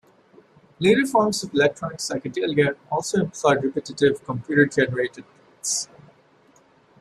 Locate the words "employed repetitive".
3.19-4.25